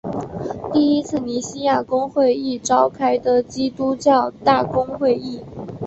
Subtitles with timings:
[0.73, 5.43] 第一次尼西亚公会议召开的基督教大公会议。